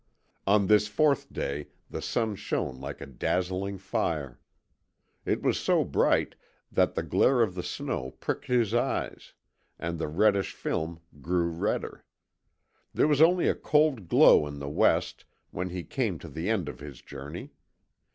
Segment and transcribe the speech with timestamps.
[0.47, 4.39] On this fourth day the sun shone like a dazzling fire.
[5.25, 6.33] It was so bright
[6.71, 9.33] that the glare of the snow pricked his eyes,
[9.77, 12.03] and the reddish film grew redder.
[12.95, 16.67] There was only a cold glow in the west when he came to the end
[16.67, 17.51] of his journey.